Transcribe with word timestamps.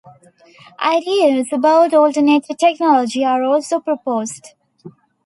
Ideas 0.83 1.53
about 1.53 1.93
alternative 1.93 2.57
technology 2.57 3.23
are 3.23 3.43
also 3.43 3.79
proposed. 3.79 4.55